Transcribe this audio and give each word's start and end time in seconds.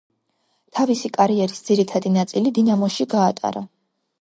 თავისი 0.77 1.11
კარიერის 1.17 1.61
ძირითადი 1.67 2.13
ნაწილი 2.17 2.55
დინამოში 2.59 3.09
გაატარა. 3.13 3.67